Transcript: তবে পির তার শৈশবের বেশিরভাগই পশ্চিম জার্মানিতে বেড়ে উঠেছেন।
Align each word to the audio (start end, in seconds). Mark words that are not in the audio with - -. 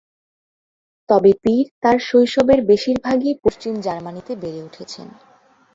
তবে 1.09 1.31
পির 1.43 1.65
তার 1.83 1.97
শৈশবের 2.01 2.59
বেশিরভাগই 2.69 3.33
পশ্চিম 3.43 3.73
জার্মানিতে 3.85 4.33
বেড়ে 4.35 4.61
উঠেছেন। 4.67 5.07